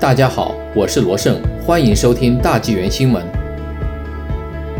[0.00, 3.20] 大家好，我是罗胜，欢迎收听大纪元新闻。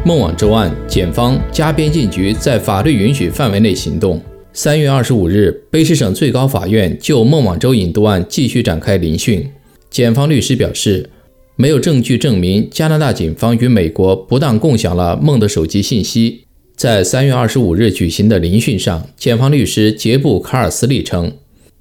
[0.04, 4.23] 孟晚舟案，检方加边境局在法律允许范围内行动。
[4.52, 9.45] 三月二十五日，卑诗省最高法院就孟晚舟引渡案继续展开聆讯。
[9.91, 11.11] 检方律师表示，
[11.57, 16.45] 没有证据证明加拿大警方与美国不当共享了孟的手机信息。
[16.77, 21.32] 在三月二十五日举行的聆讯上，检方律师杰布·卡尔斯利称。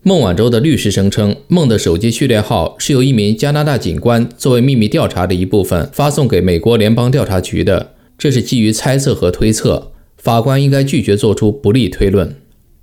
[0.07, 9.91] 孟晚舟的律师声称，孟的手机序列号是由一名加拿大警官作为秘密调查的一部分发送给美国联邦调查局的，这是基于猜测和推测。
[10.17, 12.33] 法官应该拒绝作出不利推论。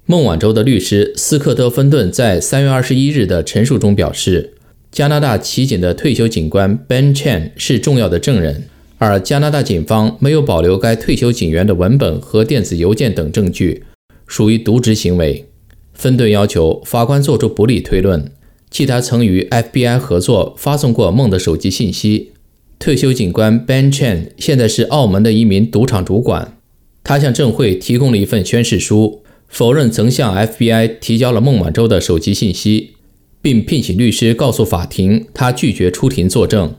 [0.04, 4.52] 孟晚舟的律师斯科特·芬顿在三月二十一日的陈述中表示，
[4.92, 8.64] 加拿大骑警的退休警官 Ben Chan 是重要的证人，
[8.98, 13.84] 而加拿大警方没有保留该退休警员的文本和电子邮件等证据，
[14.26, 15.46] 属于渎职行为。
[15.94, 18.30] 芬顿要求法官作出不利推论，
[18.68, 22.32] 即他曾与 FBI 合作发送过孟的手机信息。
[22.78, 26.58] 退休警官 Ben Chan 现在是澳门的一名赌场主管。
[27.02, 32.94] 他向证会提供了一份宣誓书，否认曾向 FBI 提交了孟晚舟的手机信息，
[33.40, 36.74] 并聘请律师告诉法庭他拒绝出庭作证。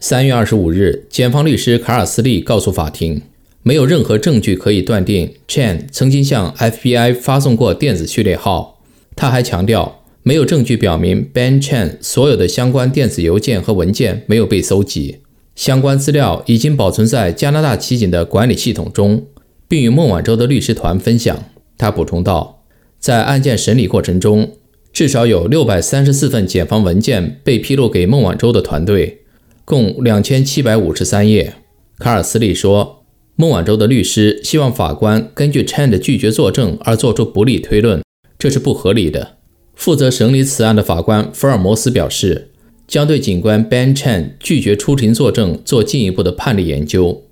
[0.00, 3.22] 三月二十五日，检方律师卡尔斯利告诉法庭。
[3.62, 8.82] 没有任何证据可以断定 Chan 曾经向 FBI 发送过电子序列号。
[9.14, 15.18] 他还强调，没有证据表明 Ben Chan 所有的相关电子邮件和文件没有被搜集。
[15.54, 19.26] 相关资料已经保存在加拿大骑警的管理系统中，
[19.66, 21.36] 并与孟晚舟的律师团分享。
[21.76, 22.62] 他补充道，
[22.98, 24.52] 在案件审理过程中，
[24.92, 29.22] 至少有六百三十四份检方文件被披露给孟晚舟的团队，
[29.64, 31.54] 共两千七百五十三页。
[31.98, 32.97] 卡尔斯利说。
[33.40, 38.02] 孟晚舟的律师希望法官根据 Chan 的拒绝作证而作出不利推论，
[38.36, 39.36] 这是不合理的。
[39.76, 42.48] 负责审理此案的法官福尔摩斯表示，
[42.88, 47.22] 将对警官 Ben Chen 拒绝出庭作证做进一步的判例研究。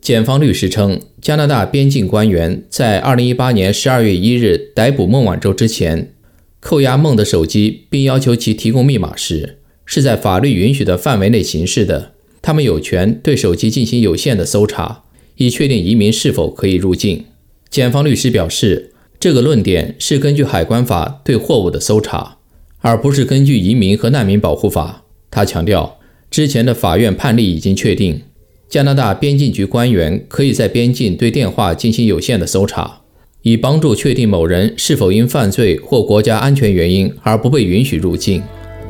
[0.00, 6.14] 检方律师称，加拿大边境官员在2018年12月1日逮捕孟晚舟之前，
[6.60, 12.12] 扣押孟的手机并要求其提供密码时，是在法律允许的范围内行事的。
[12.40, 15.04] 他们有权对手机进行有限的搜查。
[15.40, 17.24] 以确定移民是否可以入境。
[17.70, 22.36] 检方律师表示，这个论点是根据海关法对货物的搜查，
[22.80, 25.04] 而不是根据移民和难民保护法。
[25.30, 25.98] 他强调，
[26.30, 28.20] 之前的法院判例已经确定，
[28.68, 33.00] 加拿大边境局官员可以在边境对电话进行有限的搜查，
[33.40, 38.42] 以帮助确定某人是否因犯罪或国家安全原因而不被允许入境，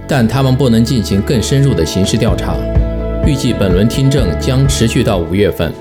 [0.09, 2.57] 但他们不能进行更深入的刑事调查。
[3.25, 5.73] 预计本轮听证将持续到五月份。